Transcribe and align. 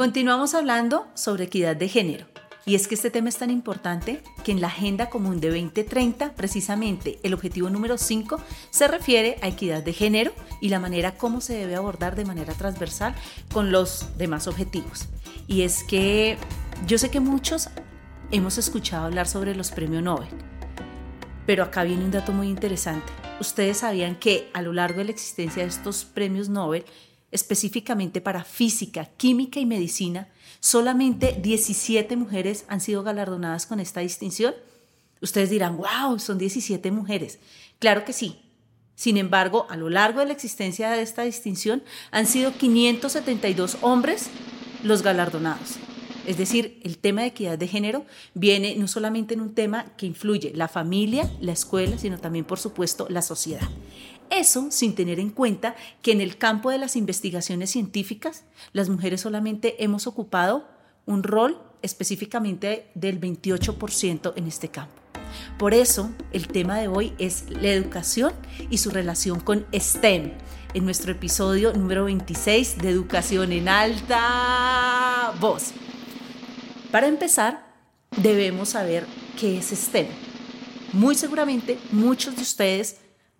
Continuamos 0.00 0.54
hablando 0.54 1.06
sobre 1.12 1.44
equidad 1.44 1.76
de 1.76 1.86
género. 1.86 2.24
Y 2.64 2.74
es 2.74 2.88
que 2.88 2.94
este 2.94 3.10
tema 3.10 3.28
es 3.28 3.36
tan 3.36 3.50
importante 3.50 4.22
que 4.42 4.50
en 4.50 4.62
la 4.62 4.68
Agenda 4.68 5.10
Común 5.10 5.42
de 5.42 5.48
2030, 5.48 6.32
precisamente 6.36 7.18
el 7.22 7.34
objetivo 7.34 7.68
número 7.68 7.98
5 7.98 8.40
se 8.70 8.88
refiere 8.88 9.36
a 9.42 9.48
equidad 9.48 9.82
de 9.82 9.92
género 9.92 10.32
y 10.62 10.70
la 10.70 10.78
manera 10.78 11.18
como 11.18 11.42
se 11.42 11.52
debe 11.52 11.76
abordar 11.76 12.16
de 12.16 12.24
manera 12.24 12.54
transversal 12.54 13.14
con 13.52 13.72
los 13.72 14.16
demás 14.16 14.46
objetivos. 14.46 15.06
Y 15.46 15.64
es 15.64 15.84
que 15.84 16.38
yo 16.86 16.96
sé 16.96 17.10
que 17.10 17.20
muchos 17.20 17.68
hemos 18.30 18.56
escuchado 18.56 19.04
hablar 19.04 19.28
sobre 19.28 19.54
los 19.54 19.70
premios 19.70 20.02
Nobel, 20.02 20.30
pero 21.44 21.62
acá 21.62 21.84
viene 21.84 22.06
un 22.06 22.10
dato 22.10 22.32
muy 22.32 22.48
interesante. 22.48 23.12
Ustedes 23.38 23.76
sabían 23.76 24.16
que 24.16 24.48
a 24.54 24.62
lo 24.62 24.72
largo 24.72 25.00
de 25.00 25.04
la 25.04 25.10
existencia 25.10 25.62
de 25.62 25.68
estos 25.68 26.06
premios 26.06 26.48
Nobel, 26.48 26.86
específicamente 27.30 28.20
para 28.20 28.44
física, 28.44 29.06
química 29.16 29.60
y 29.60 29.66
medicina, 29.66 30.28
solamente 30.60 31.38
17 31.40 32.16
mujeres 32.16 32.64
han 32.68 32.80
sido 32.80 33.02
galardonadas 33.02 33.66
con 33.66 33.80
esta 33.80 34.00
distinción. 34.00 34.54
Ustedes 35.20 35.50
dirán, 35.50 35.76
wow, 35.76 36.18
son 36.18 36.38
17 36.38 36.90
mujeres. 36.90 37.38
Claro 37.78 38.04
que 38.04 38.12
sí. 38.12 38.40
Sin 38.94 39.16
embargo, 39.16 39.66
a 39.70 39.76
lo 39.76 39.88
largo 39.88 40.20
de 40.20 40.26
la 40.26 40.32
existencia 40.32 40.90
de 40.90 41.02
esta 41.02 41.22
distinción 41.22 41.82
han 42.10 42.26
sido 42.26 42.52
572 42.52 43.78
hombres 43.80 44.28
los 44.82 45.02
galardonados. 45.02 45.78
Es 46.26 46.36
decir, 46.36 46.80
el 46.84 46.98
tema 46.98 47.22
de 47.22 47.28
equidad 47.28 47.58
de 47.58 47.66
género 47.66 48.04
viene 48.34 48.76
no 48.76 48.88
solamente 48.88 49.34
en 49.34 49.40
un 49.40 49.54
tema 49.54 49.86
que 49.96 50.06
influye 50.06 50.52
la 50.54 50.68
familia, 50.68 51.30
la 51.40 51.52
escuela, 51.52 51.98
sino 51.98 52.18
también, 52.18 52.44
por 52.44 52.58
supuesto, 52.58 53.06
la 53.08 53.22
sociedad. 53.22 53.68
Eso 54.30 54.70
sin 54.70 54.94
tener 54.94 55.18
en 55.18 55.30
cuenta 55.30 55.74
que 56.02 56.12
en 56.12 56.20
el 56.20 56.36
campo 56.36 56.70
de 56.70 56.78
las 56.78 56.94
investigaciones 56.94 57.70
científicas, 57.70 58.44
las 58.72 58.88
mujeres 58.88 59.22
solamente 59.22 59.82
hemos 59.82 60.06
ocupado 60.06 60.68
un 61.06 61.22
rol 61.22 61.60
específicamente 61.82 62.90
del 62.94 63.20
28% 63.20 64.32
en 64.36 64.46
este 64.46 64.68
campo. 64.68 64.94
Por 65.58 65.74
eso, 65.74 66.10
el 66.32 66.48
tema 66.48 66.78
de 66.78 66.88
hoy 66.88 67.12
es 67.18 67.44
la 67.50 67.68
educación 67.68 68.32
y 68.68 68.78
su 68.78 68.90
relación 68.90 69.40
con 69.40 69.66
STEM, 69.74 70.32
en 70.74 70.84
nuestro 70.84 71.12
episodio 71.12 71.72
número 71.72 72.04
26 72.04 72.78
de 72.78 72.90
Educación 72.90 73.52
en 73.52 73.68
Alta 73.68 75.34
Voz. 75.40 75.72
Para 76.90 77.06
empezar, 77.06 77.64
debemos 78.16 78.70
saber 78.70 79.06
qué 79.38 79.58
es 79.58 79.66
STEM. 79.66 80.08
Muy 80.92 81.14
seguramente 81.14 81.78
muchos 81.92 82.34
de 82.34 82.42
ustedes 82.42 82.96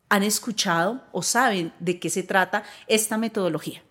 han 0.09 0.23
escuchado 0.23 1.03
o 1.11 1.23
saben 1.23 1.73
de 1.81 1.99
qué 1.99 2.11
se 2.11 2.23
trata 2.23 2.63
esta 2.87 3.19
metodología. 3.19 3.83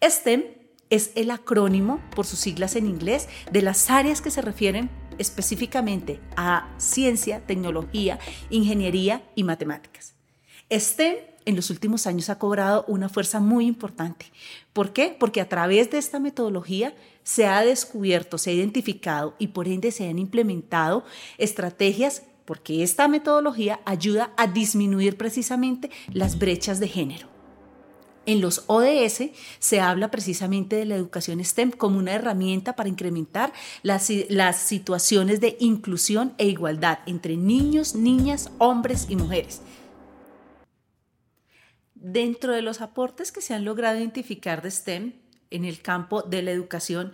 STEM 0.00 0.44
es 0.90 1.10
el 1.16 1.32
acrónimo, 1.32 2.00
por 2.14 2.24
sus 2.24 2.38
siglas 2.38 2.76
en 2.76 2.86
inglés, 2.86 3.28
de 3.50 3.62
las 3.62 3.90
áreas 3.90 4.20
que 4.20 4.30
se 4.30 4.42
refieren 4.42 4.90
específicamente 5.18 6.20
a 6.36 6.72
ciencia, 6.78 7.44
tecnología, 7.46 8.18
ingeniería 8.48 9.22
y 9.34 9.42
matemáticas. 9.42 10.14
STEM 10.70 11.16
en 11.44 11.56
los 11.56 11.70
últimos 11.70 12.06
años 12.06 12.30
ha 12.30 12.38
cobrado 12.38 12.84
una 12.88 13.08
fuerza 13.08 13.40
muy 13.40 13.66
importante. 13.66 14.26
¿Por 14.72 14.92
qué? 14.92 15.16
Porque 15.18 15.40
a 15.40 15.48
través 15.48 15.90
de 15.90 15.98
esta 15.98 16.20
metodología 16.20 16.94
se 17.22 17.46
ha 17.46 17.64
descubierto, 17.64 18.38
se 18.38 18.50
ha 18.50 18.54
identificado 18.54 19.34
y 19.38 19.48
por 19.48 19.68
ende 19.68 19.92
se 19.92 20.08
han 20.08 20.18
implementado 20.18 21.04
estrategias 21.38 22.22
porque 22.44 22.82
esta 22.82 23.06
metodología 23.06 23.80
ayuda 23.84 24.32
a 24.36 24.46
disminuir 24.48 25.16
precisamente 25.16 25.90
las 26.12 26.38
brechas 26.38 26.80
de 26.80 26.88
género. 26.88 27.28
En 28.26 28.40
los 28.40 28.64
ODS 28.66 29.30
se 29.58 29.80
habla 29.80 30.10
precisamente 30.10 30.76
de 30.76 30.84
la 30.84 30.96
educación 30.96 31.42
STEM 31.44 31.70
como 31.70 31.98
una 31.98 32.12
herramienta 32.12 32.76
para 32.76 32.88
incrementar 32.88 33.52
las, 33.82 34.10
las, 34.28 34.58
situaciones 34.58 35.40
de 35.40 35.56
inclusión 35.58 36.34
e 36.38 36.46
igualdad 36.46 36.98
entre 37.06 37.36
niños, 37.36 37.94
niñas, 37.94 38.50
hombres 38.58 39.06
y 39.08 39.16
mujeres. 39.16 39.62
Dentro 42.02 42.54
de 42.54 42.62
los 42.62 42.80
aportes 42.80 43.30
que 43.30 43.42
se 43.42 43.52
han 43.52 43.66
logrado 43.66 43.98
identificar 43.98 44.62
de 44.62 44.70
STEM 44.70 45.12
en 45.50 45.66
el 45.66 45.82
campo 45.82 46.22
de 46.22 46.40
la 46.40 46.50
educación, 46.50 47.12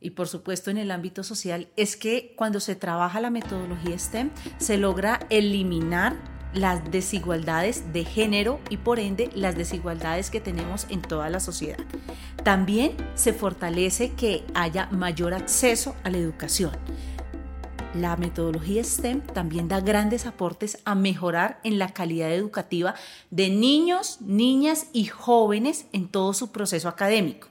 y 0.00 0.10
por 0.10 0.28
supuesto 0.28 0.70
en 0.70 0.78
el 0.78 0.90
ámbito 0.90 1.22
social 1.22 1.68
es 1.76 1.96
que 1.96 2.34
cuando 2.36 2.58
se 2.60 2.74
trabaja 2.74 3.20
la 3.20 3.30
metodología 3.30 3.98
STEM 3.98 4.30
se 4.58 4.78
logra 4.78 5.20
eliminar 5.28 6.16
las 6.54 6.90
desigualdades 6.90 7.92
de 7.92 8.04
género 8.04 8.60
y 8.70 8.78
por 8.78 8.98
ende 8.98 9.28
las 9.34 9.56
desigualdades 9.56 10.30
que 10.30 10.40
tenemos 10.40 10.86
en 10.88 11.02
toda 11.02 11.28
la 11.28 11.40
sociedad. 11.40 11.78
También 12.44 12.96
se 13.14 13.34
fortalece 13.34 14.12
que 14.12 14.44
haya 14.54 14.86
mayor 14.86 15.34
acceso 15.34 15.96
a 16.02 16.10
la 16.10 16.18
educación. 16.18 16.72
La 17.94 18.16
metodología 18.16 18.82
STEM 18.82 19.20
también 19.20 19.68
da 19.68 19.80
grandes 19.80 20.26
aportes 20.26 20.78
a 20.84 20.96
mejorar 20.96 21.60
en 21.62 21.78
la 21.78 21.94
calidad 21.94 22.32
educativa 22.32 22.96
de 23.30 23.50
niños, 23.50 24.20
niñas 24.20 24.88
y 24.92 25.04
jóvenes 25.04 25.86
en 25.92 26.08
todo 26.08 26.34
su 26.34 26.50
proceso 26.50 26.88
académico. 26.88 27.46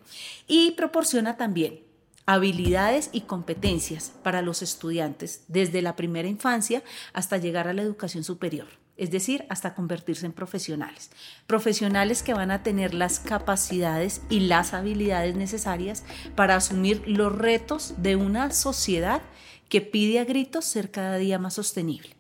Y 0.46 0.72
proporciona 0.72 1.38
también 1.38 1.80
habilidades 2.26 3.10
y 3.14 3.22
competencias 3.22 4.12
para 4.22 4.42
los 4.42 4.62
estudiantes 4.62 5.44
desde 5.48 5.82
la 5.82 5.96
primera 5.96 6.28
infancia 6.28 6.84
hasta 7.14 7.38
llegar 7.38 7.70
a 7.70 7.74
la 7.74 7.82
educación 7.82 8.26
superior, 8.26 8.68
es 8.98 9.12
decir, 9.12 9.46
hasta 9.50 9.74
convertirse 9.74 10.26
en 10.26 10.34
profesionales. 10.34 11.10
Profesionales 11.48 12.24
que 12.24 12.34
van 12.34 12.52
a 12.52 12.64
tener 12.64 12.94
las 12.94 13.20
capacidades 13.20 14.22
y 14.30 14.42
las 14.42 14.74
habilidades 14.74 15.36
necesarias 15.36 16.04
para 16.36 16.56
asumir 16.56 17.04
los 17.08 17.36
retos 17.36 17.96
de 17.98 18.16
una 18.16 18.52
sociedad 18.52 19.22
que 19.70 19.82
pide 19.82 20.20
a 20.20 20.26
gritos 20.26 20.66
ser 20.66 20.92
cada 20.92 21.18
día 21.18 21.40
más 21.40 21.56
sostenible. 21.56 22.16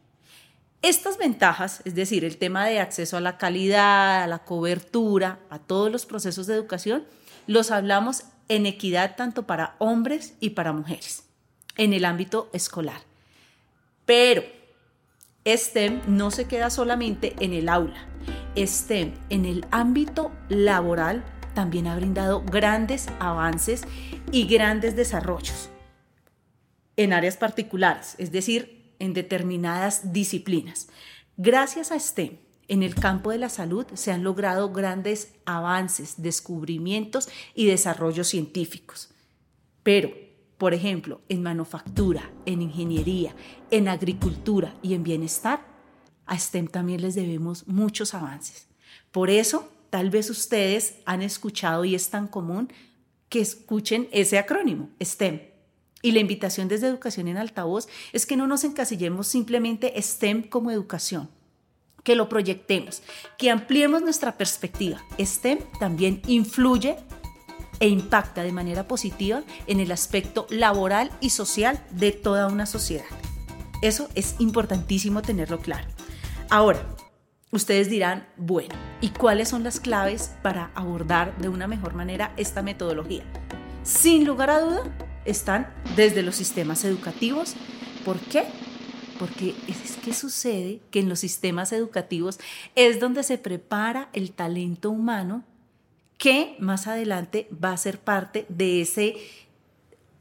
Estas 0.82 1.18
ventajas, 1.18 1.82
es 1.86 1.96
decir, 1.96 2.26
el 2.26 2.38
tema 2.38 2.66
de 2.66 2.80
acceso 2.80 3.16
a 3.16 3.22
la 3.22 3.38
calidad, 3.38 4.24
a 4.24 4.28
la 4.28 4.40
cobertura, 4.40 5.40
a 5.50 5.60
todos 5.60 5.92
los 5.92 6.06
procesos 6.06 6.48
de 6.48 6.56
educación, 6.56 7.06
los 7.48 7.72
hablamos 7.72 8.24
en 8.50 8.66
equidad 8.66 9.16
tanto 9.16 9.44
para 9.44 9.76
hombres 9.80 10.34
y 10.40 10.52
para 10.52 10.74
mujeres 10.74 11.24
en 11.78 11.94
el 11.94 12.06
ámbito 12.06 12.50
escolar. 12.54 13.02
Pero 14.06 14.44
STEM 15.46 16.02
no 16.08 16.32
se 16.32 16.46
queda 16.46 16.70
solamente 16.70 17.36
en 17.40 17.54
el 17.54 17.70
aula. 17.70 18.08
STEM 18.56 19.14
en 19.30 19.46
el 19.46 19.66
ámbito 19.72 20.32
laboral 20.50 21.24
también 21.54 21.88
ha 21.88 21.96
brindado 21.96 22.42
grandes 22.44 23.08
avances 23.20 23.84
y 24.32 24.46
grandes 24.48 24.96
desarrollos 24.96 25.70
en 26.96 27.14
áreas 27.14 27.38
particulares, 27.38 28.16
es 28.18 28.32
decir, 28.32 28.94
en 29.00 29.14
determinadas 29.14 30.14
disciplinas. 30.14 30.88
Gracias 31.38 31.92
a 31.92 32.00
STEM, 32.00 32.38
en 32.68 32.84
el 32.84 32.96
campo 32.96 33.32
de 33.32 33.40
la 33.40 33.50
salud 33.50 33.86
se 33.94 34.12
han 34.12 34.24
logrado 34.24 34.72
grandes 34.72 35.34
avances, 35.46 36.22
descubrimientos 36.22 37.28
y 37.56 37.66
desarrollos 37.66 38.28
científicos. 38.28 39.10
Pero, 39.82 40.12
por 40.64 40.74
ejemplo, 40.74 41.20
en 41.28 41.44
manufactura, 41.44 42.32
en 42.46 42.62
ingeniería, 42.62 43.36
en 43.70 43.90
agricultura 43.90 44.74
y 44.82 44.94
en 44.94 45.04
bienestar, 45.04 45.60
a 46.26 46.40
STEM 46.40 46.70
también 46.70 47.02
les 47.02 47.16
debemos 47.16 47.68
muchos 47.68 48.14
avances. 48.14 48.70
Por 49.12 49.30
eso, 49.30 49.70
tal 49.90 50.10
vez 50.10 50.30
ustedes 50.30 51.00
han 51.04 51.22
escuchado 51.22 51.84
y 51.84 51.96
es 51.96 52.10
tan 52.10 52.30
común 52.30 52.72
que 53.28 53.42
escuchen 53.42 54.08
ese 54.14 54.38
acrónimo, 54.38 54.90
STEM. 55.04 55.42
Y 56.02 56.14
la 56.14 56.22
invitación 56.22 56.70
desde 56.70 56.88
Educación 56.88 57.28
en 57.28 57.36
Altavoz 57.36 57.90
es 58.14 58.26
que 58.26 58.38
no 58.38 58.48
nos 58.48 58.64
encasillemos 58.64 59.28
simplemente 59.28 60.02
STEM 60.02 60.44
como 60.44 60.72
educación, 60.72 61.30
que 62.04 62.16
lo 62.16 62.30
proyectemos, 62.30 63.04
que 63.38 63.52
ampliemos 63.52 64.02
nuestra 64.02 64.38
perspectiva. 64.38 65.04
STEM 65.20 65.60
también 65.78 66.22
influye 66.26 66.96
e 67.84 67.90
impacta 67.90 68.44
de 68.44 68.54
manera 68.54 68.88
positiva 68.88 69.44
en 69.68 69.82
el 69.82 69.92
aspecto 69.92 70.48
laboral 70.50 71.12
y 71.20 71.32
social 71.32 71.84
de 71.92 72.14
toda 72.14 72.48
una 72.48 72.66
sociedad. 72.66 73.04
Eso 73.82 74.08
es 74.16 74.38
importantísimo 74.40 75.22
tenerlo 75.22 75.60
claro. 75.60 75.86
Ahora, 76.50 76.82
ustedes 77.52 77.90
dirán, 77.90 78.26
bueno, 78.38 78.74
¿y 79.02 79.10
cuáles 79.10 79.50
son 79.50 79.66
las 79.66 79.82
claves 79.82 80.32
para 80.42 80.72
abordar 80.76 81.38
de 81.40 81.50
una 81.50 81.68
mejor 81.68 81.94
manera 81.94 82.32
esta 82.38 82.62
metodología? 82.62 83.26
Sin 83.84 84.24
lugar 84.24 84.50
a 84.50 84.62
duda, 84.62 84.84
están 85.26 85.68
desde 85.98 86.24
los 86.24 86.38
sistemas 86.38 86.86
educativos. 86.86 87.56
¿Por 88.06 88.18
qué? 88.18 88.46
porque 89.20 89.54
es 89.68 89.96
que 90.04 90.14
sucede 90.14 90.82
que 90.90 91.00
en 91.00 91.08
los 91.08 91.20
sistemas 91.20 91.72
educativos 91.72 92.40
es 92.76 93.00
donde 93.00 93.24
se 93.24 93.38
prepara 93.38 94.10
el 94.12 94.32
talento 94.32 94.90
humano 94.90 95.46
que 96.24 96.56
más 96.58 96.88
adelante 96.88 97.50
va 97.52 97.74
a 97.74 97.78
ser 97.78 98.00
parte 98.00 98.46
de 98.48 98.80
esa 98.80 99.02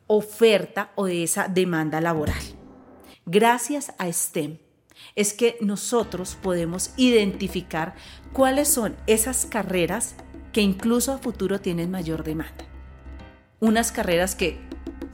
oferta 0.09 0.91
o 0.97 1.07
de 1.07 1.23
esa 1.23 1.47
demanda 1.47 2.01
laboral. 2.01 2.43
Gracias 3.25 3.93
a 3.99 4.13
STEM 4.13 4.59
es 5.15 5.33
que 5.33 5.59
nosotros 5.61 6.37
podemos 6.43 6.91
identificar 6.97 7.95
cuáles 8.33 8.67
son 8.67 8.97
esas 9.07 9.47
carreras 9.47 10.17
que 10.53 10.61
incluso 10.61 11.13
a 11.13 11.19
futuro 11.19 11.61
tienen 11.61 11.93
mayor 11.93 12.25
demanda. 12.25 12.67
unas 13.61 13.93
carreras 13.93 14.35
que 14.35 14.59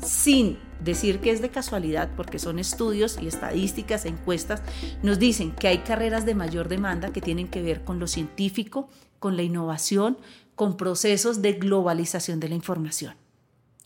sin 0.02 0.58
decir 0.82 1.20
que 1.20 1.32
es 1.32 1.42
de 1.42 1.50
casualidad, 1.50 2.08
porque 2.16 2.38
son 2.38 2.58
estudios 2.58 3.18
y 3.20 3.26
estadísticas, 3.26 4.06
encuestas, 4.06 4.62
nos 5.02 5.18
dicen 5.18 5.52
que 5.52 5.68
hay 5.68 5.78
carreras 5.78 6.24
de 6.24 6.34
mayor 6.34 6.68
demanda 6.68 7.12
que 7.12 7.20
tienen 7.20 7.48
que 7.48 7.60
ver 7.60 7.84
con 7.84 7.98
lo 7.98 8.06
científico, 8.06 8.88
con 9.18 9.36
la 9.36 9.42
innovación, 9.42 10.18
con 10.54 10.76
procesos 10.76 11.42
de 11.42 11.52
globalización 11.54 12.40
de 12.40 12.48
la 12.48 12.54
información. 12.54 13.14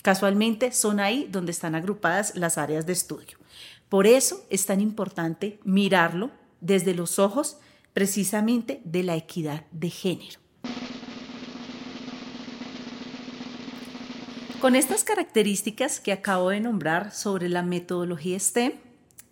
Casualmente 0.03 0.73
son 0.73 1.01
ahí 1.01 1.29
donde 1.31 1.53
están 1.53 1.75
agrupadas 1.75 2.35
las 2.35 2.59
áreas 2.59 2.87
de 2.87 2.93
estudio. 2.93 3.39
Por 3.89 4.07
eso 4.07 4.45
es 4.51 4.67
tan 4.67 4.81
importante 4.81 5.61
mirarlo 5.65 6.31
desde 6.61 6.95
los 6.95 7.19
ojos 7.19 7.59
precisamente 7.93 8.81
de 8.85 9.03
la 9.03 9.17
equidad 9.17 9.67
de 9.71 9.91
género. 9.91 10.41
Con 14.61 14.77
estas 14.77 15.03
características 15.03 15.99
que 15.99 16.13
acabo 16.13 16.51
de 16.51 16.61
nombrar 16.61 17.13
sobre 17.13 17.49
la 17.49 17.63
metodología 17.63 18.39
STEM 18.39 18.73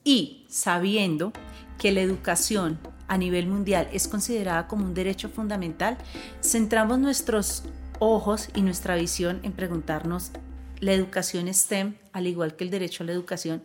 y 0.03 0.45
sabiendo 0.49 1.33
que 1.79 1.93
la 1.93 2.01
educación 2.01 2.81
a 3.11 3.19
nivel 3.19 3.49
mundial 3.49 3.89
es 3.93 4.07
considerada 4.07 4.69
como 4.69 4.85
un 4.85 4.95
derecho 4.95 5.29
fundamental, 5.29 5.99
centramos 6.43 7.01
nuestros 7.01 7.65
ojos 7.99 8.49
y 8.55 8.63
nuestra 8.63 8.95
visión 8.95 9.41
en 9.43 9.51
preguntarnos, 9.51 10.31
¿la 10.79 10.93
educación 10.93 11.53
STEM, 11.53 11.97
al 12.13 12.29
igual 12.29 12.55
que 12.55 12.63
el 12.63 12.71
derecho 12.71 13.03
a 13.03 13.07
la 13.07 13.13
educación, 13.13 13.65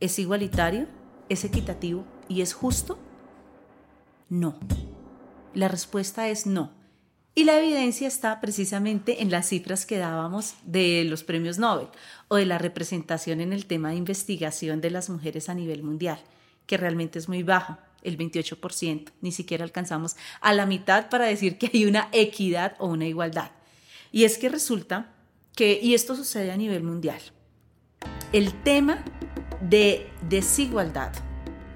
es 0.00 0.18
igualitario, 0.18 0.88
es 1.28 1.44
equitativo 1.44 2.04
y 2.28 2.40
es 2.40 2.54
justo? 2.54 2.98
No. 4.28 4.58
La 5.54 5.68
respuesta 5.68 6.28
es 6.28 6.44
no. 6.46 6.72
Y 7.36 7.44
la 7.44 7.60
evidencia 7.60 8.08
está 8.08 8.40
precisamente 8.40 9.22
en 9.22 9.30
las 9.30 9.48
cifras 9.48 9.86
que 9.86 9.98
dábamos 9.98 10.54
de 10.64 11.04
los 11.04 11.22
premios 11.22 11.56
Nobel 11.56 11.86
o 12.26 12.34
de 12.34 12.46
la 12.46 12.58
representación 12.58 13.40
en 13.40 13.52
el 13.52 13.66
tema 13.66 13.90
de 13.90 13.96
investigación 13.96 14.80
de 14.80 14.90
las 14.90 15.08
mujeres 15.08 15.48
a 15.48 15.54
nivel 15.54 15.84
mundial, 15.84 16.18
que 16.66 16.76
realmente 16.76 17.20
es 17.20 17.28
muy 17.28 17.44
baja 17.44 17.91
el 18.02 18.18
28%, 18.18 19.10
ni 19.20 19.32
siquiera 19.32 19.64
alcanzamos 19.64 20.16
a 20.40 20.52
la 20.52 20.66
mitad 20.66 21.08
para 21.08 21.26
decir 21.26 21.58
que 21.58 21.70
hay 21.72 21.84
una 21.86 22.08
equidad 22.12 22.76
o 22.78 22.86
una 22.86 23.06
igualdad. 23.06 23.50
Y 24.10 24.24
es 24.24 24.38
que 24.38 24.48
resulta 24.48 25.14
que, 25.54 25.78
y 25.82 25.94
esto 25.94 26.14
sucede 26.14 26.50
a 26.50 26.56
nivel 26.56 26.82
mundial, 26.82 27.20
el 28.32 28.62
tema 28.62 29.04
de 29.60 30.10
desigualdad 30.28 31.12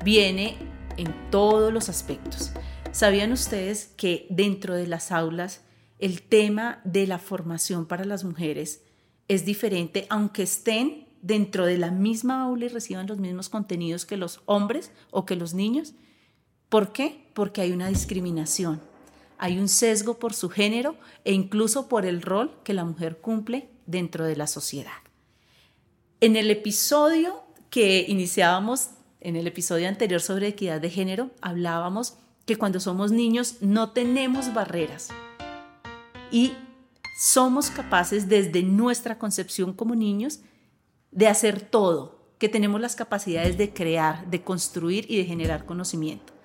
viene 0.05 0.56
en 0.96 1.31
todos 1.31 1.73
los 1.73 1.88
aspectos. 1.88 2.52
¿Sabían 2.93 3.32
ustedes 3.32 3.93
que 3.96 4.26
dentro 4.31 4.75
de 4.75 4.87
las 4.87 5.12
aulas 5.12 5.62
el 5.99 6.22
tema 6.22 6.81
de 6.84 7.06
la 7.06 7.19
formación 7.19 7.87
para 7.87 8.05
las 8.05 8.25
mujeres 8.25 8.82
es 9.29 9.44
diferente, 9.44 10.06
aunque 10.08 10.43
estén 10.43 11.06
dentro 11.22 11.67
de 11.67 11.79
la 11.79 11.90
misma 11.90 12.43
aula 12.43 12.67
y 12.67 12.69
reciban 12.69 13.06
los 13.06 13.19
mismos 13.19 13.49
contenidos 13.49 14.06
que 14.06 14.17
los 14.17 14.40
hombres 14.46 14.93
o 15.11 15.26
que 15.26 15.37
los 15.37 15.55
niños? 15.55 15.94
¿Por 16.68 16.92
qué? 16.92 17.28
Porque 17.32 17.60
hay 17.60 17.70
una 17.70 17.88
discriminación, 17.88 18.80
hay 19.38 19.58
un 19.58 19.68
sesgo 19.68 20.18
por 20.18 20.34
su 20.34 20.48
género 20.48 20.96
e 21.24 21.32
incluso 21.32 21.88
por 21.88 22.06
el 22.06 22.22
rol 22.22 22.58
que 22.64 22.74
la 22.74 22.84
mujer 22.84 23.18
cumple 23.18 23.68
dentro 23.86 24.24
de 24.24 24.34
la 24.34 24.48
sociedad. 24.48 24.92
En 26.20 26.34
el 26.34 26.50
episodio 26.50 27.44
que 27.70 28.04
iniciábamos, 28.08 28.90
en 29.20 29.36
el 29.36 29.46
episodio 29.46 29.86
anterior 29.86 30.20
sobre 30.20 30.48
equidad 30.48 30.80
de 30.80 30.90
género, 30.90 31.30
hablábamos 31.40 32.14
que 32.46 32.56
cuando 32.56 32.80
somos 32.80 33.12
niños 33.12 33.56
no 33.60 33.90
tenemos 33.90 34.52
barreras 34.52 35.08
y 36.32 36.52
somos 37.20 37.70
capaces 37.70 38.28
desde 38.28 38.62
nuestra 38.64 39.19
concepción 39.19 39.72
como 39.72 39.94
niños 39.94 40.40
de 41.12 41.28
hacer 41.28 41.60
todo, 41.60 42.26
que 42.38 42.48
tenemos 42.48 42.80
las 42.80 42.96
capacidades 42.96 43.56
de 43.56 43.72
crear, 43.72 44.28
de 44.28 44.42
construir 44.42 45.06
y 45.08 45.16
de 45.16 45.24
generar 45.24 45.64
conocimiento 45.64 46.35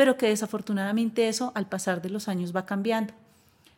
pero 0.00 0.16
que 0.16 0.28
desafortunadamente 0.28 1.28
eso 1.28 1.52
al 1.54 1.68
pasar 1.68 2.00
de 2.00 2.08
los 2.08 2.26
años 2.26 2.56
va 2.56 2.64
cambiando. 2.64 3.12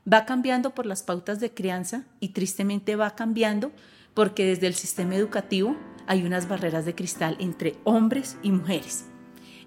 Va 0.06 0.24
cambiando 0.24 0.70
por 0.70 0.86
las 0.86 1.02
pautas 1.02 1.40
de 1.40 1.52
crianza 1.52 2.04
y 2.20 2.28
tristemente 2.28 2.94
va 2.94 3.16
cambiando 3.16 3.72
porque 4.14 4.46
desde 4.46 4.68
el 4.68 4.74
sistema 4.74 5.16
educativo 5.16 5.76
hay 6.06 6.24
unas 6.24 6.46
barreras 6.46 6.84
de 6.84 6.94
cristal 6.94 7.36
entre 7.40 7.74
hombres 7.82 8.36
y 8.40 8.52
mujeres. 8.52 9.06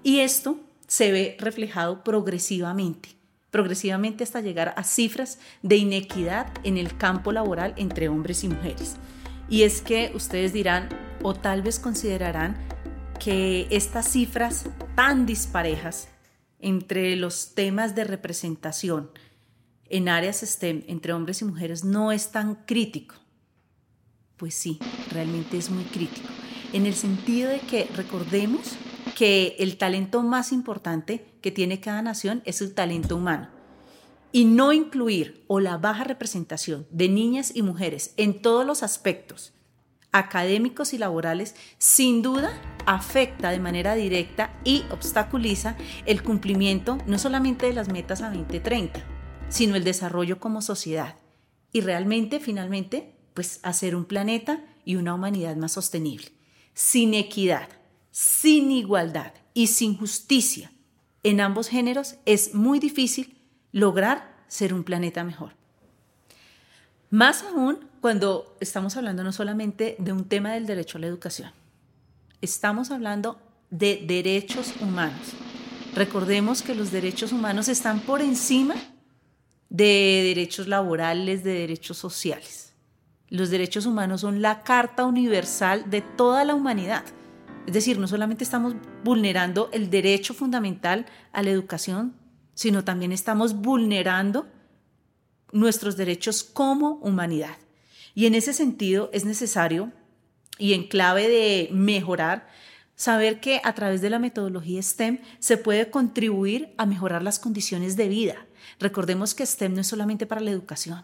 Y 0.01 0.21
esto 0.21 0.57
se 0.87 1.11
ve 1.11 1.35
reflejado 1.41 2.05
progresivamente, 2.05 3.09
progresivamente 3.51 4.23
hasta 4.23 4.39
llegar 4.39 4.73
a 4.77 4.85
cifras 4.85 5.39
de 5.61 5.75
inequidad 5.75 6.47
en 6.63 6.77
el 6.77 6.95
campo 6.95 7.33
laboral 7.33 7.73
entre 7.75 8.07
hombres 8.07 8.45
y 8.45 8.47
mujeres. 8.47 8.95
Y 9.49 9.63
es 9.63 9.81
que 9.81 10.13
ustedes 10.15 10.53
dirán 10.53 10.87
o 11.21 11.33
tal 11.33 11.63
vez 11.63 11.79
considerarán 11.79 12.55
que 13.19 13.67
estas 13.71 14.07
cifras 14.07 14.63
tan 14.95 15.25
disparejas 15.25 16.14
entre 16.65 17.15
los 17.15 17.53
temas 17.53 17.93
de 17.93 18.05
representación 18.05 19.11
en 19.87 20.09
áreas 20.09 20.41
STEM 20.41 20.83
entre 20.87 21.13
hombres 21.13 21.43
y 21.43 21.45
mujeres 21.45 21.83
no 21.83 22.11
es 22.11 22.31
tan 22.31 22.55
crítico. 22.65 23.13
Pues 24.35 24.55
sí, 24.55 24.79
realmente 25.11 25.57
es 25.57 25.69
muy 25.69 25.83
crítico. 25.83 26.27
En 26.73 26.87
el 26.87 26.95
sentido 26.95 27.51
de 27.51 27.59
que 27.59 27.87
recordemos 27.95 28.71
que 29.15 29.55
el 29.59 29.77
talento 29.77 30.23
más 30.23 30.51
importante 30.51 31.37
que 31.39 31.51
tiene 31.51 31.79
cada 31.79 32.01
nación 32.01 32.41
es 32.45 32.61
el 32.61 32.73
talento 32.73 33.15
humano. 33.15 33.47
Y 34.31 34.45
no 34.45 34.73
incluir 34.73 35.45
o 35.45 35.59
la 35.59 35.77
baja 35.77 36.03
representación 36.03 36.87
de 36.89 37.09
niñas 37.09 37.55
y 37.55 37.61
mujeres 37.61 38.15
en 38.17 38.41
todos 38.41 38.65
los 38.65 38.81
aspectos 38.81 39.53
académicos 40.17 40.93
y 40.93 40.97
laborales, 40.97 41.55
sin 41.77 42.21
duda 42.21 42.53
afecta 42.85 43.49
de 43.49 43.59
manera 43.59 43.95
directa 43.95 44.57
y 44.63 44.83
obstaculiza 44.89 45.75
el 46.05 46.23
cumplimiento 46.23 46.97
no 47.05 47.19
solamente 47.19 47.65
de 47.65 47.73
las 47.73 47.89
metas 47.89 48.21
a 48.21 48.29
2030, 48.29 49.03
sino 49.49 49.75
el 49.75 49.83
desarrollo 49.83 50.39
como 50.39 50.61
sociedad 50.61 51.17
y 51.73 51.81
realmente, 51.81 52.39
finalmente, 52.39 53.13
pues 53.33 53.59
hacer 53.63 53.93
un 53.93 54.05
planeta 54.05 54.63
y 54.85 54.95
una 54.95 55.13
humanidad 55.13 55.57
más 55.57 55.73
sostenible. 55.73 56.27
Sin 56.73 57.13
equidad, 57.13 57.67
sin 58.11 58.71
igualdad 58.71 59.33
y 59.53 59.67
sin 59.67 59.97
justicia 59.97 60.71
en 61.23 61.41
ambos 61.41 61.67
géneros 61.67 62.15
es 62.25 62.53
muy 62.53 62.79
difícil 62.79 63.41
lograr 63.73 64.45
ser 64.47 64.73
un 64.73 64.85
planeta 64.85 65.25
mejor. 65.25 65.57
Más 67.15 67.43
aún 67.43 67.79
cuando 68.01 68.57
estamos 68.59 68.97
hablando 68.97 69.23
no 69.23 69.31
solamente 69.31 69.95
de 69.99 70.11
un 70.11 70.25
tema 70.25 70.51
del 70.51 70.65
derecho 70.65 70.97
a 70.97 71.01
la 71.01 71.07
educación, 71.07 71.49
estamos 72.41 72.91
hablando 72.91 73.39
de 73.69 74.03
derechos 74.05 74.73
humanos. 74.81 75.31
Recordemos 75.93 76.61
que 76.61 76.75
los 76.75 76.91
derechos 76.91 77.31
humanos 77.31 77.69
están 77.69 78.01
por 78.01 78.19
encima 78.19 78.75
de 79.69 80.23
derechos 80.25 80.67
laborales, 80.67 81.45
de 81.45 81.53
derechos 81.53 81.97
sociales. 81.97 82.73
Los 83.29 83.49
derechos 83.49 83.85
humanos 83.85 84.19
son 84.19 84.41
la 84.41 84.63
carta 84.63 85.05
universal 85.05 85.89
de 85.89 86.01
toda 86.01 86.43
la 86.43 86.53
humanidad. 86.53 87.05
Es 87.65 87.73
decir, 87.73 87.97
no 87.97 88.09
solamente 88.09 88.43
estamos 88.43 88.75
vulnerando 89.05 89.69
el 89.71 89.89
derecho 89.89 90.33
fundamental 90.33 91.05
a 91.31 91.43
la 91.43 91.51
educación, 91.51 92.13
sino 92.55 92.83
también 92.83 93.13
estamos 93.13 93.55
vulnerando 93.55 94.47
nuestros 95.51 95.97
derechos 95.97 96.43
como 96.43 96.95
humanidad. 96.95 97.57
Y 98.13 98.25
en 98.25 98.35
ese 98.35 98.53
sentido 98.53 99.09
es 99.13 99.25
necesario, 99.25 99.91
y 100.57 100.73
en 100.73 100.87
clave 100.87 101.27
de 101.27 101.69
mejorar, 101.71 102.47
saber 102.95 103.39
que 103.39 103.59
a 103.63 103.73
través 103.75 104.01
de 104.01 104.09
la 104.09 104.19
metodología 104.19 104.81
STEM 104.81 105.19
se 105.39 105.57
puede 105.57 105.89
contribuir 105.89 106.73
a 106.77 106.85
mejorar 106.85 107.21
las 107.23 107.39
condiciones 107.39 107.97
de 107.97 108.07
vida. 108.07 108.47
Recordemos 108.79 109.35
que 109.35 109.45
STEM 109.45 109.73
no 109.73 109.81
es 109.81 109.87
solamente 109.87 110.25
para 110.25 110.41
la 110.41 110.51
educación, 110.51 111.03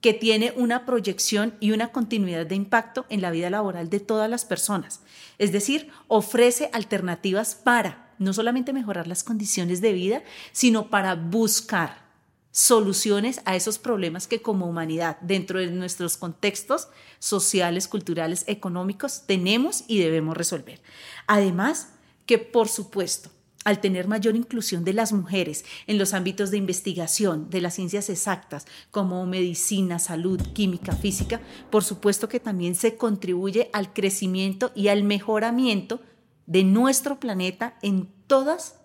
que 0.00 0.12
tiene 0.12 0.52
una 0.56 0.86
proyección 0.86 1.54
y 1.60 1.70
una 1.70 1.92
continuidad 1.92 2.46
de 2.46 2.56
impacto 2.56 3.06
en 3.08 3.22
la 3.22 3.30
vida 3.30 3.48
laboral 3.50 3.90
de 3.90 4.00
todas 4.00 4.28
las 4.28 4.44
personas. 4.44 5.02
Es 5.38 5.52
decir, 5.52 5.90
ofrece 6.08 6.68
alternativas 6.72 7.54
para 7.54 8.12
no 8.18 8.32
solamente 8.32 8.72
mejorar 8.72 9.06
las 9.06 9.24
condiciones 9.24 9.80
de 9.80 9.92
vida, 9.92 10.22
sino 10.52 10.90
para 10.90 11.14
buscar 11.14 12.09
soluciones 12.52 13.40
a 13.44 13.56
esos 13.56 13.78
problemas 13.78 14.26
que 14.26 14.42
como 14.42 14.66
humanidad, 14.66 15.18
dentro 15.20 15.60
de 15.60 15.68
nuestros 15.68 16.16
contextos 16.16 16.88
sociales, 17.18 17.86
culturales, 17.86 18.44
económicos, 18.46 19.22
tenemos 19.26 19.84
y 19.86 19.98
debemos 19.98 20.36
resolver. 20.36 20.80
Además, 21.26 21.90
que 22.26 22.38
por 22.38 22.68
supuesto, 22.68 23.30
al 23.64 23.80
tener 23.80 24.08
mayor 24.08 24.36
inclusión 24.36 24.84
de 24.84 24.94
las 24.94 25.12
mujeres 25.12 25.64
en 25.86 25.98
los 25.98 26.14
ámbitos 26.14 26.50
de 26.50 26.56
investigación, 26.56 27.50
de 27.50 27.60
las 27.60 27.74
ciencias 27.74 28.08
exactas, 28.08 28.66
como 28.90 29.26
medicina, 29.26 29.98
salud, 29.98 30.40
química, 30.54 30.92
física, 30.92 31.40
por 31.70 31.84
supuesto 31.84 32.28
que 32.28 32.40
también 32.40 32.74
se 32.74 32.96
contribuye 32.96 33.68
al 33.72 33.92
crecimiento 33.92 34.72
y 34.74 34.88
al 34.88 35.04
mejoramiento 35.04 36.00
de 36.46 36.64
nuestro 36.64 37.20
planeta 37.20 37.78
en 37.82 38.08
todas 38.26 38.76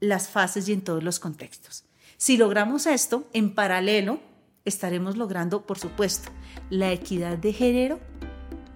las 0.00 0.28
fases 0.28 0.68
y 0.68 0.72
en 0.72 0.82
todos 0.82 1.04
los 1.04 1.20
contextos. 1.20 1.84
Si 2.22 2.36
logramos 2.36 2.86
esto, 2.86 3.28
en 3.32 3.52
paralelo 3.52 4.20
estaremos 4.64 5.16
logrando, 5.16 5.66
por 5.66 5.80
supuesto, 5.80 6.30
la 6.70 6.92
equidad 6.92 7.36
de 7.36 7.52
género 7.52 7.98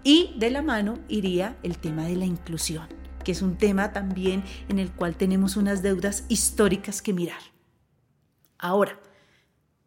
y 0.02 0.34
de 0.36 0.50
la 0.50 0.62
mano 0.62 0.98
iría 1.06 1.56
el 1.62 1.78
tema 1.78 2.06
de 2.06 2.16
la 2.16 2.24
inclusión, 2.24 2.88
que 3.24 3.30
es 3.30 3.42
un 3.42 3.56
tema 3.56 3.92
también 3.92 4.42
en 4.68 4.80
el 4.80 4.90
cual 4.90 5.16
tenemos 5.16 5.56
unas 5.56 5.80
deudas 5.80 6.24
históricas 6.28 7.00
que 7.02 7.12
mirar. 7.12 7.38
Ahora, 8.58 8.98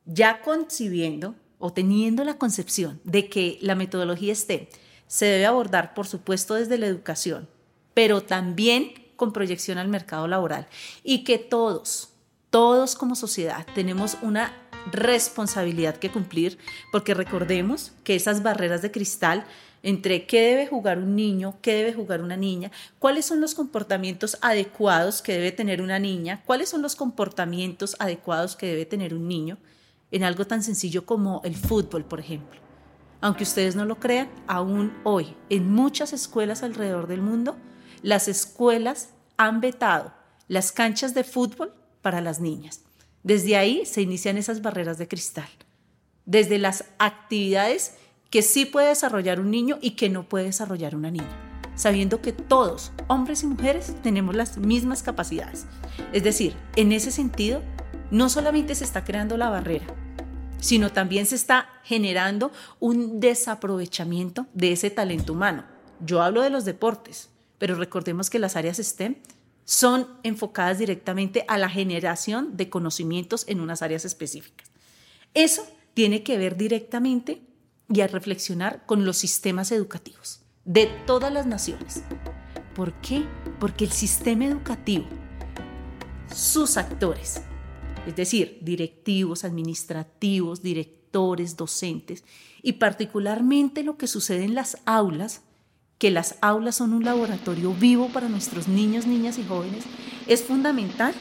ya 0.06 0.42
concibiendo 0.42 1.36
o 1.58 1.74
teniendo 1.74 2.24
la 2.24 2.38
concepción 2.38 3.02
de 3.04 3.28
que 3.28 3.58
la 3.60 3.76
metodología 3.76 4.34
STEM 4.34 4.68
se 5.08 5.26
debe 5.26 5.46
abordar, 5.46 5.94
por 5.94 6.08
supuesto, 6.08 6.54
desde 6.54 6.78
la 6.78 6.88
educación, 6.88 7.50
pero 7.94 8.22
también 8.22 8.94
con 9.18 9.34
proyección 9.34 9.80
al 9.80 9.90
mercado 9.90 10.30
laboral 10.30 10.70
y 11.04 11.26
que 11.26 11.38
todos, 11.38 12.09
todos 12.50 12.96
como 12.96 13.16
sociedad 13.16 13.66
tenemos 13.76 14.18
una 14.22 14.54
responsabilidad 14.92 15.98
que 15.98 16.12
cumplir 16.12 16.58
porque 16.92 17.14
recordemos 17.14 17.92
que 18.04 18.16
esas 18.16 18.44
barreras 18.44 18.82
de 18.82 18.92
cristal 18.92 19.46
entre 19.84 20.26
qué 20.26 20.42
debe 20.42 20.68
jugar 20.68 20.98
un 20.98 21.16
niño, 21.16 21.56
qué 21.62 21.74
debe 21.74 21.94
jugar 21.94 22.22
una 22.22 22.36
niña, 22.36 22.72
cuáles 23.00 23.26
son 23.26 23.40
los 23.40 23.56
comportamientos 23.56 24.38
adecuados 24.42 25.22
que 25.22 25.34
debe 25.34 25.52
tener 25.52 25.82
una 25.82 26.00
niña, 26.00 26.42
cuáles 26.46 26.70
son 26.70 26.82
los 26.82 26.96
comportamientos 26.96 27.96
adecuados 28.00 28.56
que 28.56 28.68
debe 28.68 28.86
tener 28.86 29.14
un 29.14 29.28
niño, 29.28 29.58
en 30.12 30.24
algo 30.24 30.46
tan 30.46 30.64
sencillo 30.64 31.06
como 31.06 31.42
el 31.46 31.56
fútbol, 31.56 32.04
por 32.04 32.20
ejemplo. 32.20 32.60
Aunque 33.22 33.44
ustedes 33.44 33.76
no 33.76 33.86
lo 33.86 34.00
crean, 34.00 34.30
aún 34.48 34.94
hoy 35.04 35.36
en 35.50 35.72
muchas 35.72 36.14
escuelas 36.14 36.64
alrededor 36.64 37.08
del 37.08 37.22
mundo, 37.22 37.58
las 38.02 38.28
escuelas 38.28 39.10
han 39.38 39.62
vetado 39.62 40.14
las 40.48 40.72
canchas 40.72 41.14
de 41.14 41.24
fútbol 41.24 41.74
para 42.02 42.22
las 42.22 42.40
niñas. 42.40 42.82
Desde 43.24 43.58
ahí 43.58 43.86
se 43.86 44.02
inician 44.02 44.38
esas 44.38 44.62
barreras 44.62 44.98
de 44.98 45.08
cristal. 45.08 45.50
Desde 46.26 46.58
las 46.58 46.86
actividades 47.00 47.96
que 48.30 48.42
sí 48.42 48.66
puede 48.66 48.90
desarrollar 48.90 49.40
un 49.40 49.52
niño 49.52 49.78
y 49.82 49.92
que 49.92 50.10
no 50.10 50.28
puede 50.28 50.46
desarrollar 50.46 50.96
una 50.96 51.12
niña, 51.12 51.28
sabiendo 51.76 52.22
que 52.22 52.32
todos, 52.32 52.92
hombres 53.08 53.44
y 53.44 53.48
mujeres, 53.48 53.96
tenemos 54.04 54.36
las 54.36 54.58
mismas 54.58 55.04
capacidades. 55.04 55.66
Es 56.14 56.24
decir, 56.24 56.56
en 56.76 56.92
ese 56.92 57.12
sentido, 57.12 57.62
no 58.12 58.30
solamente 58.30 58.76
se 58.76 58.84
está 58.84 59.04
creando 59.04 59.38
la 59.38 59.50
barrera, 59.50 59.88
sino 60.60 60.92
también 60.92 61.26
se 61.26 61.36
está 61.36 61.70
generando 61.84 62.52
un 62.80 63.20
desaprovechamiento 63.20 64.46
de 64.54 64.74
ese 64.74 64.90
talento 64.90 65.34
humano. 65.34 65.64
Yo 66.00 66.22
hablo 66.22 66.42
de 66.42 66.50
los 66.50 66.66
deportes, 66.66 67.30
pero 67.58 67.76
recordemos 67.76 68.30
que 68.30 68.40
las 68.40 68.56
áreas 68.56 68.78
STEM 68.78 69.16
son 69.70 70.08
enfocadas 70.24 70.80
directamente 70.80 71.46
a 71.48 71.60
la 71.60 71.70
generación 71.70 72.58
de 72.58 72.72
conocimientos 72.72 73.46
en 73.48 73.60
unas 73.60 73.84
áreas 73.84 74.04
específicas. 74.04 74.72
Eso 75.36 75.62
tiene 75.94 76.24
que 76.24 76.40
ver 76.40 76.58
directamente 76.58 77.44
y 77.88 78.02
a 78.02 78.08
reflexionar 78.08 78.84
con 78.88 79.06
los 79.06 79.18
sistemas 79.18 79.72
educativos 79.72 80.42
de 80.66 80.88
todas 81.06 81.32
las 81.32 81.46
naciones. 81.46 82.02
¿Por 82.74 82.94
qué? 83.02 83.26
Porque 83.60 83.86
el 83.86 83.92
sistema 83.92 84.46
educativo, 84.46 85.06
sus 86.34 86.76
actores, 86.76 87.42
es 88.08 88.16
decir, 88.16 88.58
directivos, 88.64 89.44
administrativos, 89.44 90.64
directores, 90.64 91.58
docentes, 91.58 92.24
y 92.64 92.74
particularmente 92.74 93.84
lo 93.84 93.98
que 94.00 94.08
sucede 94.08 94.46
en 94.46 94.56
las 94.56 94.80
aulas, 94.86 95.44
que 96.00 96.10
las 96.10 96.38
aulas 96.42 96.78
son 96.78 96.94
un 96.94 97.04
laboratorio 97.04 97.74
vivo 97.74 98.08
para 98.08 98.30
nuestros 98.30 98.68
niños, 98.68 99.06
niñas 99.06 99.38
y 99.38 99.44
jóvenes, 99.44 99.84
es 100.28 100.44
fundamental. 100.44 101.14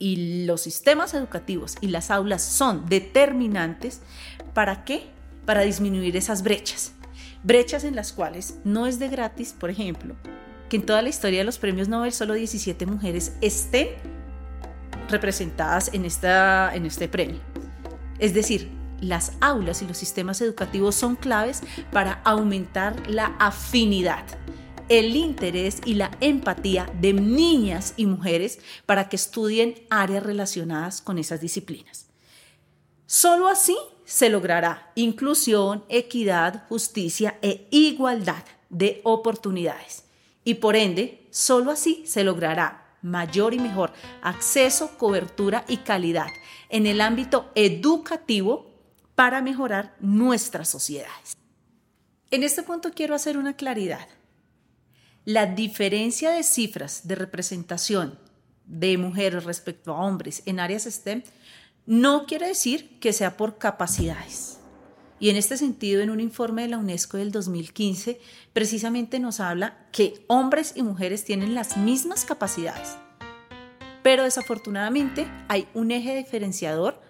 Y 0.00 0.46
los 0.46 0.62
sistemas 0.62 1.12
educativos 1.12 1.76
y 1.80 1.88
las 1.88 2.10
aulas 2.10 2.42
son 2.42 2.86
determinantes 2.88 4.00
para 4.54 4.84
qué? 4.84 5.10
Para 5.44 5.62
disminuir 5.62 6.16
esas 6.16 6.42
brechas. 6.42 6.92
Brechas 7.42 7.84
en 7.84 7.94
las 7.94 8.12
cuales 8.12 8.58
no 8.64 8.86
es 8.86 8.98
de 8.98 9.08
gratis, 9.08 9.54
por 9.58 9.70
ejemplo, 9.70 10.16
que 10.70 10.76
en 10.76 10.86
toda 10.86 11.02
la 11.02 11.08
historia 11.10 11.40
de 11.40 11.44
los 11.44 11.58
premios 11.58 11.88
Nobel 11.88 12.12
solo 12.12 12.34
17 12.34 12.86
mujeres 12.86 13.36
estén 13.42 13.88
representadas 15.08 15.90
en, 15.92 16.04
esta, 16.04 16.74
en 16.74 16.86
este 16.86 17.08
premio. 17.08 17.40
Es 18.18 18.34
decir, 18.34 18.77
las 19.00 19.32
aulas 19.40 19.82
y 19.82 19.86
los 19.86 19.96
sistemas 19.96 20.40
educativos 20.40 20.94
son 20.94 21.16
claves 21.16 21.62
para 21.92 22.20
aumentar 22.24 23.08
la 23.08 23.36
afinidad, 23.38 24.24
el 24.88 25.16
interés 25.16 25.80
y 25.84 25.94
la 25.94 26.10
empatía 26.20 26.90
de 27.00 27.12
niñas 27.12 27.94
y 27.96 28.06
mujeres 28.06 28.60
para 28.86 29.08
que 29.08 29.16
estudien 29.16 29.74
áreas 29.90 30.22
relacionadas 30.22 31.00
con 31.02 31.18
esas 31.18 31.40
disciplinas. 31.40 32.06
Solo 33.06 33.48
así 33.48 33.76
se 34.04 34.30
logrará 34.30 34.92
inclusión, 34.94 35.84
equidad, 35.88 36.66
justicia 36.68 37.38
e 37.42 37.66
igualdad 37.70 38.44
de 38.70 39.00
oportunidades. 39.04 40.04
Y 40.44 40.54
por 40.54 40.76
ende, 40.76 41.26
solo 41.30 41.70
así 41.70 42.04
se 42.06 42.24
logrará 42.24 42.96
mayor 43.02 43.54
y 43.54 43.58
mejor 43.58 43.92
acceso, 44.22 44.96
cobertura 44.98 45.64
y 45.68 45.78
calidad 45.78 46.28
en 46.68 46.86
el 46.86 47.00
ámbito 47.00 47.50
educativo 47.54 48.67
para 49.18 49.42
mejorar 49.42 49.96
nuestras 49.98 50.68
sociedades. 50.68 51.36
En 52.30 52.44
este 52.44 52.62
punto 52.62 52.92
quiero 52.94 53.16
hacer 53.16 53.36
una 53.36 53.56
claridad. 53.56 54.06
La 55.24 55.46
diferencia 55.46 56.30
de 56.30 56.44
cifras 56.44 57.08
de 57.08 57.16
representación 57.16 58.16
de 58.64 58.96
mujeres 58.96 59.42
respecto 59.42 59.92
a 59.92 60.04
hombres 60.04 60.44
en 60.46 60.60
áreas 60.60 60.84
STEM 60.84 61.24
no 61.84 62.26
quiere 62.26 62.46
decir 62.46 63.00
que 63.00 63.12
sea 63.12 63.36
por 63.36 63.58
capacidades. 63.58 64.60
Y 65.18 65.30
en 65.30 65.36
este 65.36 65.56
sentido, 65.56 66.00
en 66.00 66.10
un 66.10 66.20
informe 66.20 66.62
de 66.62 66.68
la 66.68 66.78
UNESCO 66.78 67.16
del 67.16 67.32
2015, 67.32 68.20
precisamente 68.52 69.18
nos 69.18 69.40
habla 69.40 69.88
que 69.90 70.24
hombres 70.28 70.74
y 70.76 70.84
mujeres 70.84 71.24
tienen 71.24 71.56
las 71.56 71.76
mismas 71.76 72.24
capacidades. 72.24 72.94
Pero 74.04 74.22
desafortunadamente 74.22 75.26
hay 75.48 75.66
un 75.74 75.90
eje 75.90 76.14
diferenciador 76.14 77.02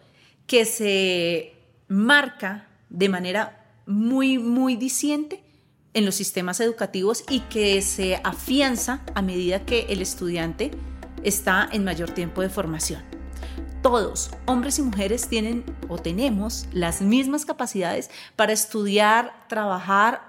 que 0.47 0.65
se 0.65 1.58
marca 1.89 2.69
de 2.89 3.09
manera 3.09 3.65
muy, 3.87 4.39
muy 4.39 4.77
diciente 4.77 5.43
en 5.95 6.05
los 6.05 6.15
sistemas 6.15 6.61
educativos 6.61 7.25
y 7.29 7.41
que 7.41 7.81
se 7.83 8.21
afianza 8.23 9.03
a 9.15 9.23
medida 9.23 9.65
que 9.65 9.87
el 9.89 10.03
estudiante 10.03 10.71
está 11.25 11.69
en 11.73 11.85
mayor 11.85 12.11
tiempo 12.11 12.43
de 12.43 12.51
formación 12.51 13.03
todos, 13.83 14.31
hombres 14.47 14.79
y 14.79 14.83
mujeres, 14.83 15.29
tienen 15.29 15.65
o 15.89 15.99
tenemos 15.99 16.67
las 16.73 17.01
mismas 17.01 17.45
capacidades 17.45 18.11
para 18.37 18.53
estudiar, 18.53 19.47
trabajar 19.49 20.23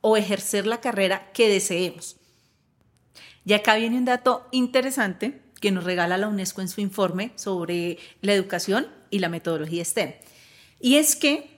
o 0.00 0.16
ejercer 0.16 0.66
la 0.66 0.80
carrera 0.80 1.30
que 1.32 1.48
deseemos. 1.48 2.16
Y 3.44 3.54
acá 3.54 3.76
viene 3.76 3.98
un 3.98 4.04
dato 4.04 4.46
interesante 4.52 5.42
que 5.60 5.72
nos 5.72 5.84
regala 5.84 6.16
la 6.16 6.28
UNESCO 6.28 6.60
en 6.60 6.68
su 6.68 6.80
informe 6.80 7.32
sobre 7.36 7.98
la 8.20 8.32
educación 8.32 8.86
y 9.10 9.18
la 9.18 9.28
metodología 9.28 9.84
STEM. 9.84 10.14
Y 10.84 10.96
es 10.96 11.14
que, 11.14 11.48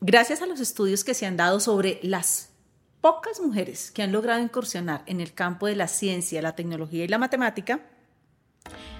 gracias 0.00 0.40
a 0.40 0.46
los 0.46 0.60
estudios 0.60 1.02
que 1.02 1.14
se 1.14 1.26
han 1.26 1.36
dado 1.36 1.58
sobre 1.58 1.98
las 2.04 2.50
pocas 3.00 3.40
mujeres 3.40 3.90
que 3.90 4.04
han 4.04 4.12
logrado 4.12 4.40
incursionar 4.40 5.02
en 5.06 5.20
el 5.20 5.34
campo 5.34 5.66
de 5.66 5.74
la 5.74 5.88
ciencia, 5.88 6.40
la 6.40 6.54
tecnología 6.54 7.02
y 7.02 7.08
la 7.08 7.18
matemática, 7.18 7.80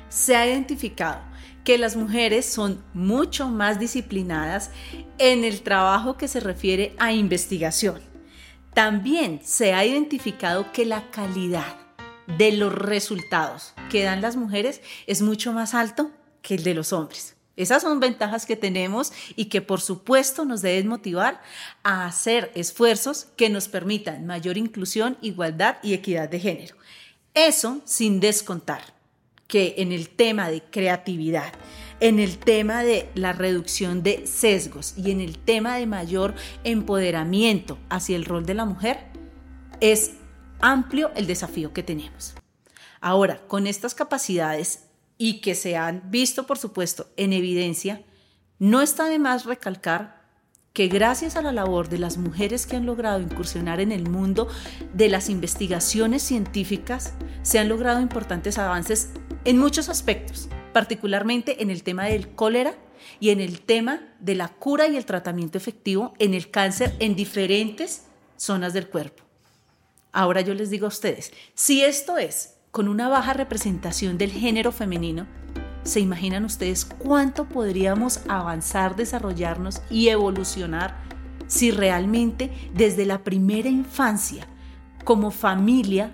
se 0.09 0.35
ha 0.35 0.49
identificado 0.49 1.21
que 1.63 1.79
las 1.79 1.95
mujeres 1.95 2.45
son 2.45 2.85
mucho 2.93 3.49
más 3.49 3.79
disciplinadas 3.79 4.73
en 5.19 5.45
el 5.45 5.63
trabajo 5.63 6.17
que 6.17 6.27
se 6.27 6.41
refiere 6.41 6.97
a 6.99 7.13
investigación. 7.13 8.01
También 8.75 9.41
se 9.45 9.75
ha 9.75 9.85
identificado 9.85 10.73
que 10.73 10.85
la 10.85 11.09
calidad 11.13 11.77
de 12.37 12.51
los 12.51 12.75
resultados 12.75 13.75
que 13.91 14.03
dan 14.03 14.23
las 14.23 14.35
mujeres 14.35 14.81
es 15.07 15.23
mucho 15.23 15.53
más 15.53 15.73
alto 15.73 16.11
que 16.43 16.57
el 16.57 16.65
de 16.65 16.75
los 16.75 16.93
hombres. 16.93 17.36
Esas 17.57 17.83
son 17.83 18.01
ventajas 18.01 18.45
que 18.45 18.57
tenemos 18.57 19.13
y 19.35 19.47
que 19.47 19.63
por 19.63 19.81
supuesto 19.81 20.45
nos 20.45 20.61
deben 20.61 20.89
motivar 20.89 21.41
a 21.83 22.07
hacer 22.07 22.53
esfuerzos 22.55 23.29
que 23.37 23.49
nos 23.49 23.69
permitan 23.69 24.27
mayor 24.27 24.59
inclusión, 24.59 25.17
igualdad 25.23 25.77
y 25.83 25.95
equidad 25.95 26.29
de 26.29 26.41
género. 26.41 26.77
Eso 27.33 27.81
sin 27.85 28.21
descontar 28.21 28.95
que 29.49 29.75
en 29.79 29.93
el 29.93 30.09
tema 30.09 30.51
de 30.51 30.63
creatividad, 30.63 31.53
en 32.01 32.19
el 32.19 32.39
tema 32.39 32.83
de 32.83 33.09
la 33.15 33.33
reducción 33.33 34.03
de 34.03 34.27
sesgos 34.27 34.95
y 34.97 35.11
en 35.11 35.21
el 35.21 35.39
tema 35.39 35.77
de 35.77 35.87
mayor 35.87 36.35
empoderamiento 36.65 37.79
hacia 37.89 38.17
el 38.17 38.25
rol 38.25 38.45
de 38.45 38.55
la 38.55 38.65
mujer, 38.65 39.07
es 39.81 40.13
amplio 40.61 41.11
el 41.15 41.27
desafío 41.27 41.73
que 41.73 41.83
tenemos. 41.83 42.35
Ahora, 43.01 43.41
con 43.47 43.67
estas 43.67 43.95
capacidades 43.95 44.86
y 45.19 45.41
que 45.41 45.55
se 45.55 45.77
han 45.77 46.11
visto, 46.11 46.47
por 46.47 46.59
supuesto, 46.59 47.09
en 47.17 47.33
evidencia, 47.33 48.03
no 48.59 48.83
está 48.83 49.07
de 49.07 49.19
más 49.19 49.45
recalcar 49.45 50.17
que 50.73 50.89
gracias 50.89 51.37
a 51.37 51.43
la 51.43 51.53
labor 51.53 51.89
de 51.89 51.99
las 51.99 52.19
mujeres 52.19 52.67
que 52.67 52.77
han 52.77 52.85
logrado 52.85 53.21
incursionar 53.21 53.81
en 53.81 53.93
el 53.93 54.11
mundo 54.11 54.47
de 54.93 55.09
las 55.09 55.31
investigaciones 55.31 56.23
científicas, 56.23 57.15
se 57.43 57.59
han 57.59 57.71
logrado 57.71 58.01
importantes 58.01 58.59
avances 58.59 59.09
en 59.47 59.57
muchos 59.57 59.89
aspectos, 59.89 60.51
particularmente 60.75 61.63
en 61.63 61.71
el 61.71 61.83
tema 61.83 62.05
del 62.05 62.29
cólera 62.29 62.75
y 63.21 63.31
en 63.31 63.41
el 63.41 63.63
tema 63.63 64.15
de 64.21 64.35
la 64.35 64.49
cura 64.49 64.87
y 64.87 64.97
el 64.97 65.07
tratamiento 65.07 65.57
efectivo 65.57 66.13
en 66.19 66.35
el 66.35 66.51
cáncer 66.51 66.95
en 66.99 67.17
diferentes 67.17 68.03
zonas 68.37 68.75
del 68.75 68.89
cuerpo. 68.89 69.23
Ahora 70.13 70.43
yo 70.43 70.53
les 70.53 70.69
digo 70.69 70.85
a 70.85 70.89
ustedes, 70.89 71.33
si 71.55 71.83
esto 71.83 72.19
es 72.19 72.56
con 72.71 72.89
una 72.89 73.09
baja 73.09 73.33
representación 73.33 74.19
del 74.19 74.31
género 74.31 74.73
femenino, 74.73 75.27
¿se 75.83 76.01
imaginan 76.01 76.45
ustedes 76.45 76.85
cuánto 76.85 77.47
podríamos 77.49 78.21
avanzar, 78.29 78.97
desarrollarnos 78.97 79.83
y 79.91 80.09
evolucionar 80.09 80.97
si 81.47 81.71
realmente 81.71 82.51
desde 82.75 83.07
la 83.07 83.23
primera 83.23 83.69
infancia, 83.69 84.47
como 85.05 85.31
familia, 85.31 86.13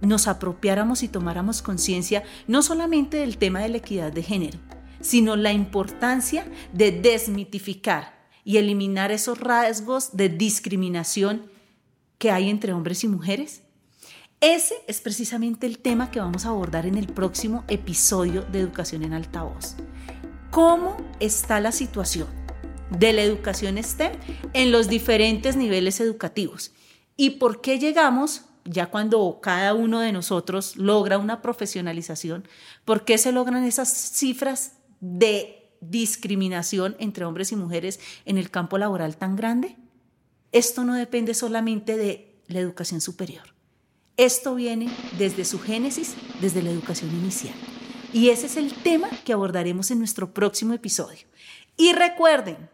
nos 0.00 0.28
apropiáramos 0.28 1.02
y 1.02 1.08
tomáramos 1.08 1.62
conciencia 1.62 2.22
no 2.46 2.62
solamente 2.62 3.16
del 3.16 3.38
tema 3.38 3.60
de 3.60 3.70
la 3.70 3.78
equidad 3.78 4.12
de 4.12 4.22
género, 4.22 4.58
sino 5.00 5.36
la 5.36 5.52
importancia 5.52 6.46
de 6.72 6.92
desmitificar 6.92 8.14
y 8.44 8.58
eliminar 8.58 9.10
esos 9.10 9.40
rasgos 9.40 10.16
de 10.16 10.28
discriminación 10.28 11.50
que 12.18 12.30
hay 12.30 12.50
entre 12.50 12.72
hombres 12.72 13.02
y 13.04 13.08
mujeres? 13.08 13.63
Ese 14.46 14.74
es 14.86 15.00
precisamente 15.00 15.66
el 15.66 15.78
tema 15.78 16.10
que 16.10 16.20
vamos 16.20 16.44
a 16.44 16.50
abordar 16.50 16.84
en 16.84 16.98
el 16.98 17.06
próximo 17.06 17.64
episodio 17.66 18.42
de 18.42 18.60
Educación 18.60 19.02
en 19.02 19.14
Altavoz. 19.14 19.74
¿Cómo 20.50 20.98
está 21.18 21.60
la 21.60 21.72
situación 21.72 22.28
de 22.90 23.14
la 23.14 23.22
educación 23.22 23.82
STEM 23.82 24.12
en 24.52 24.70
los 24.70 24.88
diferentes 24.88 25.56
niveles 25.56 25.98
educativos? 25.98 26.72
¿Y 27.16 27.30
por 27.30 27.62
qué 27.62 27.78
llegamos, 27.78 28.42
ya 28.66 28.90
cuando 28.90 29.40
cada 29.40 29.72
uno 29.72 30.00
de 30.00 30.12
nosotros 30.12 30.76
logra 30.76 31.16
una 31.16 31.40
profesionalización, 31.40 32.46
por 32.84 33.06
qué 33.06 33.16
se 33.16 33.32
logran 33.32 33.64
esas 33.64 33.88
cifras 33.88 34.72
de 35.00 35.70
discriminación 35.80 36.96
entre 36.98 37.24
hombres 37.24 37.50
y 37.50 37.56
mujeres 37.56 37.98
en 38.26 38.36
el 38.36 38.50
campo 38.50 38.76
laboral 38.76 39.16
tan 39.16 39.36
grande? 39.36 39.78
Esto 40.52 40.84
no 40.84 40.96
depende 40.96 41.32
solamente 41.32 41.96
de 41.96 42.42
la 42.46 42.60
educación 42.60 43.00
superior. 43.00 43.53
Esto 44.16 44.54
viene 44.54 44.90
desde 45.18 45.44
su 45.44 45.58
génesis, 45.58 46.14
desde 46.40 46.62
la 46.62 46.70
educación 46.70 47.10
inicial. 47.10 47.54
Y 48.12 48.28
ese 48.28 48.46
es 48.46 48.56
el 48.56 48.72
tema 48.72 49.08
que 49.24 49.32
abordaremos 49.32 49.90
en 49.90 49.98
nuestro 49.98 50.32
próximo 50.32 50.72
episodio. 50.72 51.26
Y 51.76 51.92
recuerden, 51.92 52.70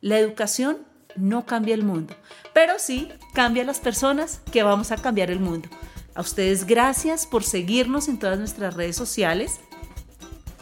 la 0.00 0.18
educación 0.18 0.78
no 1.16 1.44
cambia 1.44 1.74
el 1.74 1.82
mundo, 1.82 2.14
pero 2.54 2.74
sí 2.78 3.08
cambia 3.34 3.64
las 3.64 3.80
personas 3.80 4.40
que 4.52 4.62
vamos 4.62 4.92
a 4.92 4.96
cambiar 4.96 5.32
el 5.32 5.40
mundo. 5.40 5.68
A 6.14 6.20
ustedes 6.20 6.66
gracias 6.66 7.26
por 7.26 7.42
seguirnos 7.42 8.06
en 8.06 8.20
todas 8.20 8.38
nuestras 8.38 8.74
redes 8.74 8.94
sociales. 8.94 9.58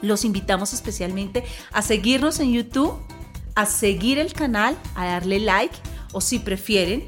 Los 0.00 0.24
invitamos 0.24 0.72
especialmente 0.72 1.44
a 1.70 1.82
seguirnos 1.82 2.40
en 2.40 2.50
YouTube, 2.52 2.98
a 3.54 3.66
seguir 3.66 4.18
el 4.18 4.32
canal, 4.32 4.78
a 4.94 5.04
darle 5.04 5.38
like 5.38 5.76
o 6.12 6.22
si 6.22 6.38
prefieren, 6.38 7.06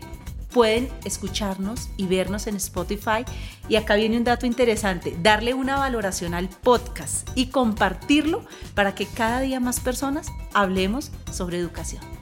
pueden 0.56 0.88
escucharnos 1.04 1.90
y 1.98 2.06
vernos 2.06 2.46
en 2.46 2.56
Spotify. 2.56 3.26
Y 3.68 3.76
acá 3.76 3.94
viene 3.94 4.16
un 4.16 4.24
dato 4.24 4.46
interesante, 4.46 5.14
darle 5.22 5.52
una 5.52 5.76
valoración 5.76 6.32
al 6.32 6.48
podcast 6.48 7.28
y 7.34 7.48
compartirlo 7.48 8.42
para 8.74 8.94
que 8.94 9.04
cada 9.04 9.40
día 9.40 9.60
más 9.60 9.80
personas 9.80 10.28
hablemos 10.54 11.10
sobre 11.30 11.58
educación. 11.58 12.15